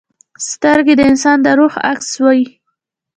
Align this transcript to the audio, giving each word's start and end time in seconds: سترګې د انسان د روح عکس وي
سترګې 0.51 0.93
د 0.97 1.01
انسان 1.11 1.37
د 1.43 1.47
روح 1.59 1.73
عکس 1.91 2.09
وي 2.23 2.43